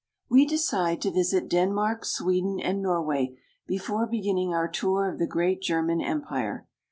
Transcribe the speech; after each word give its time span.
WE 0.29 0.47
decide 0.47 0.99
to 0.99 1.11
visit 1.11 1.47
Denmark, 1.47 2.05
Sweden, 2.05 2.59
and 2.59 2.81
Norway 2.81 3.37
before 3.67 4.07
beginning 4.07 4.51
our 4.51 4.67
tour 4.67 5.07
of 5.07 5.19
the 5.19 5.27
great 5.27 5.61
German 5.61 6.01
Empire. 6.01 6.65